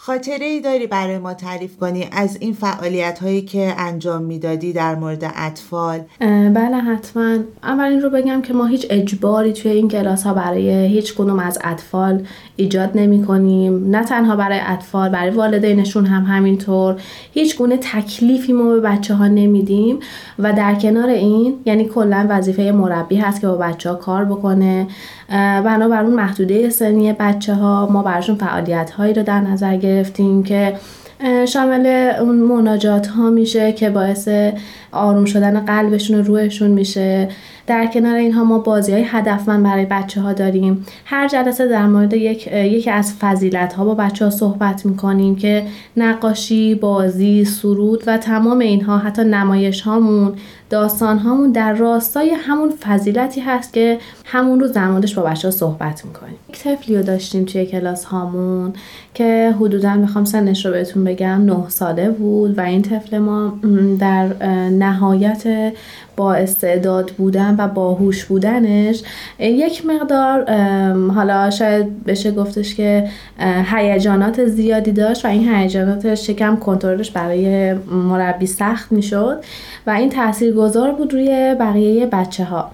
خاطره 0.09 0.47
ای 0.47 0.61
داری 0.61 0.87
برای 0.87 1.19
ما 1.19 1.35
تعریف 1.35 1.77
کنی 1.77 2.09
از 2.13 2.37
این 2.41 2.53
فعالیت 2.53 3.19
هایی 3.19 3.43
که 3.43 3.75
انجام 3.79 4.23
می‌دادی 4.23 4.73
در 4.73 4.95
مورد 4.95 5.33
اطفال؟ 5.37 6.01
بله 6.55 6.77
حتما. 6.77 7.37
اول 7.63 7.85
این 7.85 8.01
رو 8.01 8.11
بگم 8.11 8.43
که 8.43 8.53
ما 8.53 8.67
هیچ 8.67 8.87
اجباری 8.91 9.53
توی 9.53 9.71
این 9.71 9.89
کلاس 9.89 10.23
ها 10.23 10.35
برای 10.35 10.71
هیچ 10.71 11.15
کنوم 11.15 11.39
از 11.39 11.59
اطفال 11.65 12.27
ایجاد 12.57 12.91
نمی 12.95 13.25
کنیم 13.25 13.91
نه 13.91 14.05
تنها 14.05 14.37
برای 14.37 14.61
اطفال 14.67 15.09
برای 15.09 15.31
والدینشون 15.31 16.07
هم 16.07 16.23
همینطور. 16.25 16.97
هیچ 17.33 17.59
گونه 17.59 17.77
تکلیفی 17.77 18.53
ما 18.53 18.65
به 18.65 18.81
بچه 18.81 19.15
ها 19.15 19.27
نمیدیم 19.27 19.99
و 20.39 20.53
در 20.53 20.75
کنار 20.75 21.09
این 21.09 21.55
یعنی 21.65 21.85
کلا 21.85 22.27
وظیفه 22.31 22.73
مربی 22.73 23.17
هست 23.17 23.41
که 23.41 23.47
با 23.47 23.57
بچه 23.57 23.91
ها 23.91 23.97
کار 23.97 24.25
بکنه. 24.25 24.87
بنابر 25.65 26.05
اون 26.05 26.15
محدوده 26.15 26.71
سنی 26.71 27.13
بچه 27.13 27.55
ها 27.55 27.89
ما 27.91 28.03
براشون 28.03 28.37
فعالیت 28.37 28.91
هایی 28.91 29.15
رو 29.15 29.23
در 29.23 29.41
نظر 29.41 29.77
که 30.43 30.75
شامل 31.49 32.13
اون 32.21 32.37
مناجات 32.37 33.07
ها 33.07 33.31
میشه 33.31 33.73
که 33.73 33.91
باعث 33.91 34.29
آروم 34.93 35.25
شدن 35.25 35.61
قلبشون 35.61 36.19
و 36.19 36.23
روحشون 36.23 36.71
میشه. 36.71 37.29
در 37.69 37.87
کنار 37.87 38.15
اینها 38.15 38.45
ما 38.45 38.59
بازی 38.59 38.93
های 38.93 39.05
هدفمند 39.07 39.65
برای 39.65 39.87
بچه 39.87 40.21
ها 40.21 40.33
داریم. 40.33 40.87
هر 41.05 41.29
جلسه 41.29 41.69
در 41.69 41.87
مورد 41.87 42.15
یک 42.15 42.47
یکی 42.47 42.91
از 42.91 43.15
فضیلت 43.21 43.73
ها 43.73 43.85
با 43.85 43.95
بچه 43.95 44.25
ها 44.25 44.31
صحبت 44.31 44.87
می‌کنیم 44.87 45.37
که 45.37 45.67
نقاشی، 45.97 46.75
بازی، 46.75 47.45
سرود 47.45 48.03
و 48.07 48.17
تمام 48.19 48.59
اینها 48.59 48.99
حتی 48.99 49.25
نمایش 49.25 49.81
هامون 49.81 50.33
داستان 50.71 51.19
هامون 51.19 51.53
در 51.53 51.73
راستای 51.73 52.31
همون 52.31 52.71
فضیلتی 52.71 53.41
هست 53.41 53.73
که 53.73 53.99
همون 54.25 54.61
رو 54.61 54.67
زمانش 54.67 55.15
با 55.15 55.23
بچه 55.23 55.49
ها 55.49 55.53
صحبت 55.53 56.05
می‌کنیم. 56.05 56.35
یک 56.49 56.59
طفلی 56.59 56.97
رو 56.97 57.03
داشتیم 57.03 57.45
توی 57.45 57.67
کلاس 57.67 58.05
هامون 58.05 58.73
که 59.15 59.55
حدودا 59.61 59.95
می‌خوام 59.95 60.25
سنش 60.25 60.67
رو 60.67 60.73
بهتون 60.73 61.05
بگم 61.05 61.45
نه 61.45 61.69
ساله 61.69 62.11
بود 62.11 62.59
و 62.59 62.61
این 62.61 62.83
طفل 62.83 63.19
ما 63.19 63.53
در 63.99 64.27
نهایت 64.69 65.73
با 66.19 66.35
استعداد 66.35 67.11
بودن 67.11 67.55
و 67.59 67.69
باهوش 67.69 68.25
بودنش 68.25 69.03
یک 69.39 69.87
مقدار 69.87 70.51
حالا 71.11 71.51
شاید 71.51 72.05
بشه 72.05 72.31
گفتش 72.31 72.75
که 72.75 73.09
هیجانات 73.65 74.45
زیادی 74.47 74.93
داشت 74.93 75.25
و 75.25 75.29
این 75.29 75.55
هیجاناتش 75.55 76.27
شکم 76.27 76.57
کنترلش 76.57 77.11
برای 77.11 77.75
مربی 77.91 78.47
سخت 78.47 78.93
می‌شد 78.93 79.45
و 79.87 79.91
این 79.91 80.11
تاثیر 80.11 80.53
گذار 80.53 80.93
بود 80.93 81.15
روی 81.15 81.57
بقیه 81.61 82.07
بچه 82.07 82.45
ها 82.45 82.71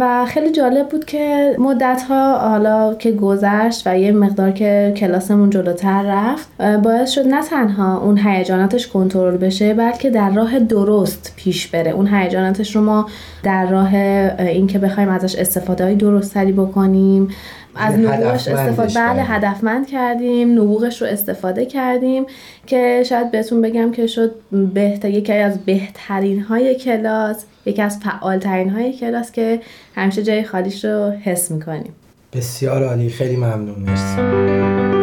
و 0.00 0.26
خیلی 0.28 0.50
جالب 0.50 0.88
بود 0.88 1.04
که 1.04 1.56
مدت 1.58 2.02
ها 2.08 2.38
حالا 2.38 2.94
که 2.94 3.12
گذشت 3.12 3.82
و 3.86 3.98
یه 3.98 4.12
مقدار 4.12 4.50
که 4.50 4.94
کلاسمون 4.96 5.50
جلوتر 5.50 6.02
رفت 6.06 6.62
باعث 6.82 7.10
شد 7.10 7.26
نه 7.26 7.42
تنها 7.42 7.98
اون 7.98 8.18
هیجاناتش 8.18 8.88
کنترل 8.88 9.36
بشه 9.36 9.74
بلکه 9.74 10.10
در 10.10 10.30
راه 10.30 10.58
درست 10.58 11.34
پیش 11.36 11.68
بره. 11.68 11.90
اون 11.90 12.14
هیجاناتش 12.14 12.76
رو 12.76 12.82
ما 12.82 13.06
در 13.42 13.66
راه 13.70 13.94
اینکه 14.38 14.78
بخوایم 14.78 15.08
ازش 15.08 15.34
استفاده 15.36 15.84
های 15.84 15.94
درست 15.94 16.38
بکنیم 16.38 17.28
از 17.74 17.98
نبوغش 17.98 18.48
استفاده 18.48 18.94
بله. 18.94 19.22
هدفمند 19.22 19.86
کردیم 19.86 20.52
نبوغش 20.52 21.02
رو 21.02 21.08
استفاده 21.08 21.66
کردیم 21.66 22.26
که 22.66 23.02
شاید 23.06 23.30
بهتون 23.30 23.62
بگم 23.62 23.92
که 23.92 24.06
شد 24.06 24.34
بهتر 24.74 25.08
یکی 25.08 25.32
از 25.32 25.58
بهترین 25.58 26.40
های 26.40 26.74
کلاس 26.74 27.44
یکی 27.66 27.82
از 27.82 27.98
فعالترین 27.98 28.70
های 28.70 28.92
کلاس 28.92 29.32
که 29.32 29.60
همیشه 29.94 30.22
جای 30.22 30.42
خالیش 30.42 30.84
رو 30.84 31.10
حس 31.10 31.50
می‌کنیم. 31.50 31.94
بسیار 32.32 32.84
عالی 32.84 33.08
خیلی 33.08 33.36
ممنون 33.36 33.78
مرسی. 33.78 35.01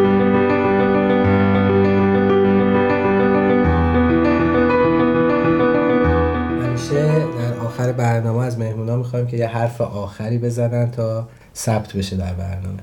آخر 7.90 7.98
برنامه 7.98 8.46
از 8.46 8.60
مهمونا 8.60 8.96
می‌خوایم 8.96 9.28
که 9.28 9.38
یه 9.38 9.48
حرف 9.48 9.82
آخری 9.82 10.38
بزنن 10.38 10.92
تا 10.92 11.28
ثبت 11.56 11.94
بشه 11.94 12.18
در 12.18 12.34
برنامه. 12.34 12.80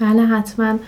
بله 0.00 0.26
حتما. 0.26 0.78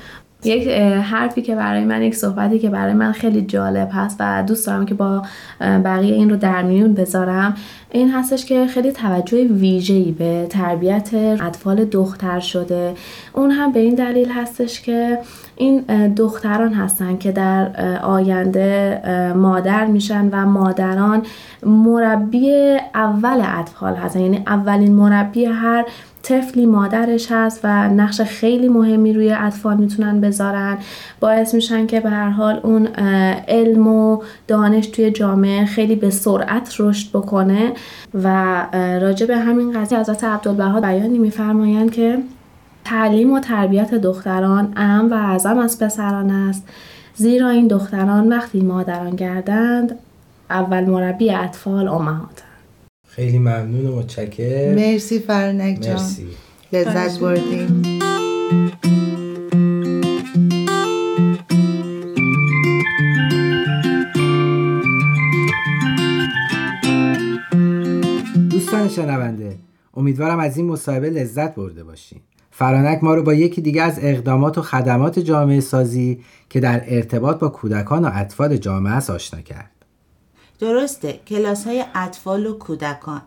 یک 0.44 0.68
حرفی 1.02 1.42
که 1.42 1.54
برای 1.54 1.84
من 1.84 2.02
یک 2.02 2.14
صحبتی 2.14 2.58
که 2.58 2.70
برای 2.70 2.92
من 2.92 3.12
خیلی 3.12 3.42
جالب 3.42 3.88
هست 3.92 4.16
و 4.20 4.42
دوست 4.42 4.66
دارم 4.66 4.86
که 4.86 4.94
با 4.94 5.22
بقیه 5.60 6.14
این 6.14 6.30
رو 6.30 6.36
در 6.36 6.62
میون 6.62 6.94
بذارم. 6.94 7.54
این 7.90 8.10
هستش 8.10 8.44
که 8.44 8.66
خیلی 8.66 8.92
توجه 8.92 9.44
ویژه‌ای 9.44 10.12
به 10.12 10.46
تربیت 10.50 11.10
اطفال 11.14 11.84
دختر 11.84 12.40
شده. 12.40 12.94
اون 13.32 13.50
هم 13.50 13.72
به 13.72 13.80
این 13.80 13.94
دلیل 13.94 14.30
هستش 14.30 14.80
که 14.80 15.18
این 15.56 15.80
دختران 16.16 16.72
هستن 16.72 17.16
که 17.16 17.32
در 17.32 17.70
آینده 18.02 19.02
مادر 19.36 19.86
میشن 19.86 20.28
و 20.32 20.46
مادران 20.46 21.22
مربی 21.66 22.76
اول 22.94 23.42
اطفال 23.58 23.94
هستن. 23.94 24.20
یعنی 24.20 24.42
اولین 24.46 24.94
مربی 24.94 25.44
هر 25.44 25.84
طفلی 26.22 26.66
مادرش 26.66 27.26
هست 27.30 27.60
و 27.64 27.88
نقش 27.88 28.20
خیلی 28.20 28.68
مهمی 28.68 29.12
روی 29.12 29.32
اطفال 29.32 29.76
می‌تونن 29.76 30.20
بذارن. 30.20 30.78
باعث 31.20 31.54
میشن 31.54 31.86
که 31.86 32.00
به 32.00 32.10
هر 32.10 32.30
حال 32.30 32.60
اون 32.62 32.86
علم 33.48 33.86
و 33.86 34.22
دانش 34.48 34.86
توی 34.86 35.10
جامعه 35.10 35.64
خیلی 35.64 35.96
به 35.96 36.10
سرعت 36.10 36.76
رشد 36.78 37.10
بکنه 37.10 37.72
و 38.14 38.56
راجع 39.00 39.26
به 39.26 39.36
همین 39.36 39.80
قضیه 39.80 39.98
حضرت 39.98 40.24
عبدالبها 40.24 40.80
بیانی 40.80 41.18
میفرمایند 41.18 41.90
که 41.90 42.18
تعلیم 42.84 43.32
و 43.32 43.40
تربیت 43.40 43.94
دختران 43.94 44.72
اهم 44.76 45.10
و 45.10 45.14
اعظم 45.14 45.58
از 45.58 45.78
پسران 45.78 46.30
است. 46.30 46.68
زیرا 47.14 47.48
این 47.48 47.66
دختران 47.66 48.28
وقتی 48.28 48.60
مادران 48.60 49.10
گردند 49.10 49.98
اول 50.50 50.84
مربی 50.84 51.30
اطفال 51.30 51.88
امهات 51.88 52.42
خیلی 53.16 53.38
ممنون 53.38 53.86
و 53.86 53.96
متشکر 53.96 54.74
مرسی 54.74 55.18
فرنک 55.18 55.80
جان. 55.80 55.92
مرسی. 55.92 56.26
لذت 56.72 57.20
بردیم. 57.20 57.82
دوستان 68.50 68.88
شنونده 68.88 69.56
امیدوارم 69.96 70.38
از 70.38 70.56
این 70.56 70.66
مصاحبه 70.66 71.10
لذت 71.10 71.54
برده 71.54 71.84
باشین. 71.84 72.20
فرانک 72.50 73.04
ما 73.04 73.14
رو 73.14 73.22
با 73.22 73.34
یکی 73.34 73.60
دیگه 73.60 73.82
از 73.82 73.98
اقدامات 74.02 74.58
و 74.58 74.62
خدمات 74.62 75.18
جامعه 75.18 75.60
سازی 75.60 76.20
که 76.50 76.60
در 76.60 76.82
ارتباط 76.86 77.38
با 77.38 77.48
کودکان 77.48 78.04
و 78.04 78.10
اطفال 78.14 78.56
جامعه 78.56 78.92
است 78.92 79.10
آشنا 79.10 79.40
کرد. 79.40 79.71
درسته 80.62 81.20
کلاس 81.26 81.66
های 81.66 81.84
اطفال 81.94 82.46
و 82.46 82.58
کودکان. 82.58 83.22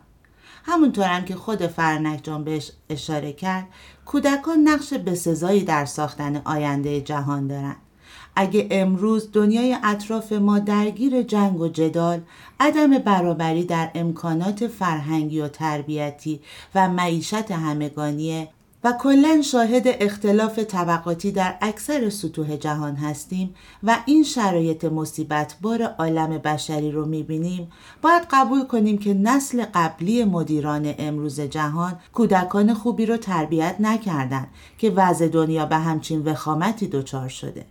همونطورم 0.64 1.24
که 1.24 1.34
خود 1.34 1.66
فرنک 1.66 2.24
جان 2.24 2.44
بهش 2.44 2.72
اشاره 2.90 3.32
کرد 3.32 3.66
کودکان 4.06 4.58
نقش 4.58 4.92
بسزایی 4.92 5.64
در 5.64 5.84
ساختن 5.84 6.42
آینده 6.44 7.00
جهان 7.00 7.46
دارند 7.46 7.76
اگه 8.36 8.68
امروز 8.70 9.32
دنیای 9.32 9.76
اطراف 9.84 10.32
ما 10.32 10.58
درگیر 10.58 11.22
جنگ 11.22 11.60
و 11.60 11.68
جدال 11.68 12.20
عدم 12.60 12.98
برابری 12.98 13.64
در 13.64 13.90
امکانات 13.94 14.66
فرهنگی 14.66 15.40
و 15.40 15.48
تربیتی 15.48 16.40
و 16.74 16.88
معیشت 16.88 17.50
همگانی 17.50 18.48
و 18.84 18.92
کلا 19.00 19.42
شاهد 19.42 19.82
اختلاف 19.86 20.58
طبقاتی 20.58 21.32
در 21.32 21.54
اکثر 21.60 22.10
سطوح 22.10 22.56
جهان 22.56 22.96
هستیم 22.96 23.54
و 23.82 23.96
این 24.06 24.22
شرایط 24.22 24.84
مصیبت 24.84 25.56
بار 25.62 25.82
عالم 25.82 26.38
بشری 26.38 26.92
رو 26.92 27.06
می‌بینیم. 27.06 27.68
باید 28.02 28.22
قبول 28.30 28.64
کنیم 28.64 28.98
که 28.98 29.14
نسل 29.14 29.64
قبلی 29.74 30.24
مدیران 30.24 30.94
امروز 30.98 31.40
جهان 31.40 31.98
کودکان 32.12 32.74
خوبی 32.74 33.06
رو 33.06 33.16
تربیت 33.16 33.76
نکردند 33.80 34.48
که 34.78 34.90
وضع 34.90 35.28
دنیا 35.28 35.66
به 35.66 35.76
همچین 35.76 36.22
وخامتی 36.24 36.86
دچار 36.86 37.28
شده. 37.28 37.64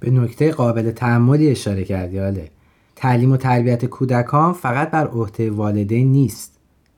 به 0.00 0.10
نکته 0.10 0.50
قابل 0.50 0.90
تعملی 0.90 1.50
اشاره 1.50 1.84
کردی 1.84 2.20
آله. 2.20 2.50
تعلیم 2.96 3.32
و 3.32 3.36
تربیت 3.36 3.84
کودکان 3.84 4.52
فقط 4.52 4.90
بر 4.90 5.06
عهده 5.06 5.50
والدین 5.50 6.12
نیست. 6.12 6.52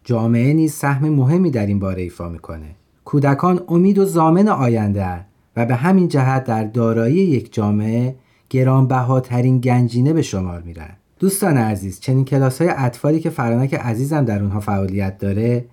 جامعه 0.04 0.52
نیز 0.52 0.72
سهم 0.72 1.08
مهمی 1.08 1.50
در 1.50 1.66
این 1.66 1.78
باره 1.78 2.02
ایفا 2.02 2.28
می‌کنه. 2.28 2.74
کودکان 3.04 3.60
امید 3.68 3.98
و 3.98 4.04
زامن 4.04 4.48
آینده 4.48 5.20
و 5.56 5.66
به 5.66 5.74
همین 5.74 6.08
جهت 6.08 6.44
در 6.44 6.64
دارایی 6.64 7.16
یک 7.16 7.54
جامعه 7.54 8.16
گرانبهاترین 8.50 9.58
گنجینه 9.58 10.12
به 10.12 10.22
شمار 10.22 10.62
میرن. 10.62 10.90
دوستان 11.18 11.56
عزیز 11.56 12.00
چنین 12.00 12.24
کلاس 12.24 12.60
های 12.62 12.70
اطفالی 12.76 13.20
که 13.20 13.30
فرانک 13.30 13.74
عزیزم 13.74 14.24
در 14.24 14.42
اونها 14.42 14.60
فعالیت 14.60 15.18
داره 15.18 15.64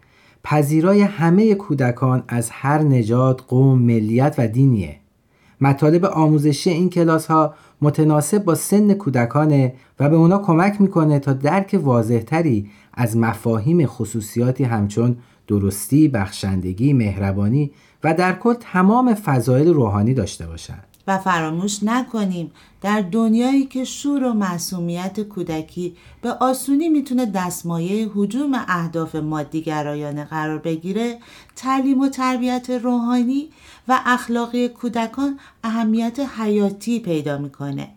پذیرای 0.44 1.02
همه 1.02 1.56
کودکان 1.56 2.24
از 2.28 2.50
هر 2.50 2.82
نژاد، 2.82 3.41
قوم، 3.41 3.80
ملیت 3.82 4.36
و 4.38 4.48
دینیه. 4.48 4.96
مطالب 5.62 6.06
آموزشی 6.06 6.70
این 6.70 6.89
کلاس 6.89 7.28
ها 7.28 7.54
متناسب 7.82 8.44
با 8.44 8.56
سن 8.56 8.94
کودکانه 8.94 9.74
و 10.00 10.10
به 10.10 10.15
اونا 10.15 10.38
کمک 10.38 10.82
می‌کنه 10.82 11.20
تا 11.20 11.34
درک 11.34 11.80
واضحتری 11.84 12.70
از 12.94 13.17
مفاهیم 13.17 13.86
خصوصیاتی 13.86 14.63
همچون 14.63 15.17
درستی، 15.52 16.08
بخشندگی، 16.08 16.94
مهربانی 16.94 17.72
و 18.04 18.14
در 18.14 18.34
کل 18.34 18.54
تمام 18.54 19.14
فضایل 19.14 19.68
روحانی 19.68 20.14
داشته 20.14 20.48
باشند. 20.48 20.88
و 21.08 21.18
فراموش 21.18 21.84
نکنیم 21.84 22.52
در 22.82 23.02
دنیایی 23.02 23.66
که 23.66 23.84
شور 23.84 24.24
و 24.24 24.34
معصومیت 24.34 25.20
کودکی 25.20 25.96
به 26.22 26.32
آسونی 26.32 26.90
می‌تونه 26.90 27.26
دستمایه 27.26 28.10
حجوم 28.16 28.52
اهداف 28.68 29.16
مادیگرایانه 29.16 30.26
قرار 30.26 30.58
بگیره 30.58 31.18
تعلیم 31.56 32.02
و 32.02 32.10
تربیت 32.10 32.70
روحانی 32.70 33.50
و 33.88 34.00
اخلاقی 34.06 34.70
کودکان 34.70 35.40
اهمیت 35.64 36.20
حیاتی 36.20 37.00
پیدا 37.00 37.38
می‌کنه 37.38 37.88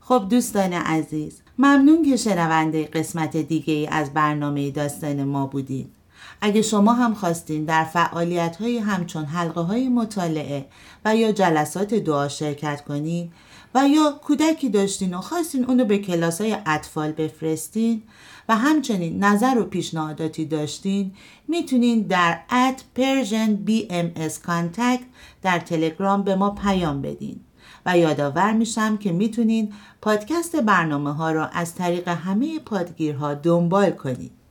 خب 0.00 0.26
دوستان 0.30 0.72
عزیز 0.72 1.42
ممنون 1.58 2.02
که 2.02 2.16
شنونده 2.16 2.84
قسمت 2.84 3.36
دیگه 3.36 3.74
ای 3.74 3.86
از 3.86 4.14
برنامه 4.14 4.70
داستان 4.70 5.24
ما 5.24 5.46
بودید 5.46 6.01
اگه 6.40 6.62
شما 6.62 6.92
هم 6.92 7.14
خواستین 7.14 7.64
در 7.64 7.84
فعالیت 7.84 8.56
های 8.56 8.78
همچون 8.78 9.24
حلقه 9.24 9.60
های 9.60 9.88
مطالعه 9.88 10.66
و 11.04 11.16
یا 11.16 11.32
جلسات 11.32 11.94
دعا 11.94 12.28
شرکت 12.28 12.84
کنین 12.84 13.32
و 13.74 13.88
یا 13.88 14.20
کودکی 14.24 14.68
داشتین 14.68 15.14
و 15.14 15.20
خواستین 15.20 15.64
اونو 15.64 15.84
به 15.84 15.98
کلاس 15.98 16.40
های 16.40 16.56
اطفال 16.66 17.12
بفرستین 17.12 18.02
و 18.48 18.56
همچنین 18.56 19.24
نظر 19.24 19.58
و 19.58 19.64
پیشنهاداتی 19.64 20.44
داشتین 20.44 21.14
می‌تونین 21.48 22.02
در 22.02 22.38
ات 22.50 22.84
Persian 22.98 23.68
BMS 23.68 24.32
Contact 24.48 25.04
در 25.42 25.58
تلگرام 25.58 26.22
به 26.22 26.36
ما 26.36 26.50
پیام 26.50 27.02
بدین. 27.02 27.40
و 27.86 27.98
یادآور 27.98 28.52
میشم 28.52 28.96
که 28.96 29.12
می‌تونین 29.12 29.72
پادکست 30.00 30.56
برنامه 30.56 31.14
ها 31.14 31.32
را 31.32 31.46
از 31.46 31.74
طریق 31.74 32.08
همه 32.08 32.58
پادگیرها 32.58 33.34
دنبال 33.34 33.90
کنید 33.90 34.41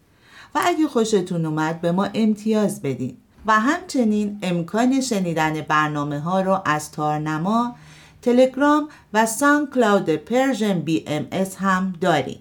و 0.56 0.60
اگه 0.66 0.88
خوشتون 0.88 1.46
اومد 1.46 1.82
به 1.82 1.92
ما 1.92 2.08
امتیاز 2.14 2.82
بدین 2.82 3.18
و 3.46 3.60
همچنین 3.60 4.40
امکان 4.44 5.02
شنیدن 5.02 5.62
برنامه 5.62 6.20
ها 6.20 6.42
رو 6.42 6.62
از 6.66 6.92
تارنما، 6.92 7.76
تلگرام 8.22 8.90
و 9.14 9.26
SoundCloud 9.26 10.10
Persian 10.10 10.80
BMS 10.80 11.56
هم 11.56 11.94
داریم. 12.02 12.40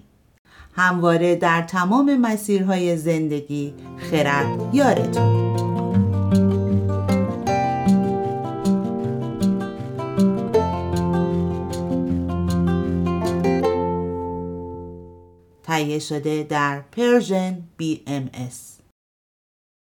همواره 0.75 1.35
در 1.35 1.61
تمام 1.61 2.17
مسیرهای 2.17 2.97
زندگی 2.97 3.73
خرد 4.11 4.75
یارتون 4.75 5.60
تهیه 15.81 15.99
شده 15.99 16.43
در 16.43 16.81
پرژن 16.81 17.63
BMS 17.81 18.80